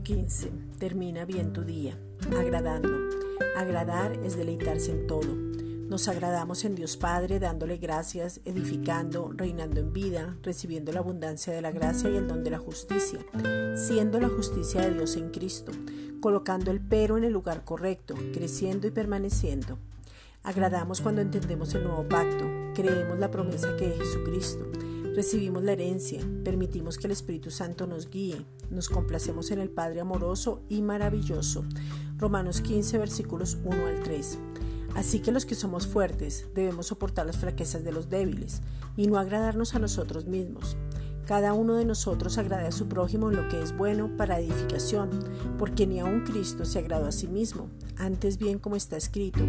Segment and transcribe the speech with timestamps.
[0.00, 0.50] 15.
[0.78, 1.96] Termina bien tu día,
[2.38, 2.96] agradando.
[3.56, 5.34] Agradar es deleitarse en todo.
[5.88, 11.60] Nos agradamos en Dios Padre dándole gracias, edificando, reinando en vida, recibiendo la abundancia de
[11.60, 13.18] la gracia y el don de la justicia,
[13.74, 15.72] siendo la justicia de Dios en Cristo,
[16.20, 19.78] colocando el pero en el lugar correcto, creciendo y permaneciendo.
[20.42, 24.64] Agradamos cuando entendemos el nuevo pacto, creemos la promesa que es Jesucristo,
[25.14, 30.00] recibimos la herencia, permitimos que el Espíritu Santo nos guíe, nos complacemos en el Padre
[30.00, 31.64] amoroso y maravilloso.
[32.18, 34.38] Romanos 15 versículos 1 al 3.
[34.94, 38.60] Así que los que somos fuertes debemos soportar las fraquezas de los débiles
[38.96, 40.76] y no agradarnos a nosotros mismos.
[41.26, 45.10] Cada uno de nosotros agrada a su prójimo en lo que es bueno para edificación,
[45.56, 47.70] porque ni aun Cristo se agradó a sí mismo.
[47.96, 49.40] Antes bien, como está escrito,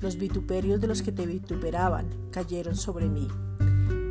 [0.00, 3.28] los vituperios de los que te vituperaban cayeron sobre mí.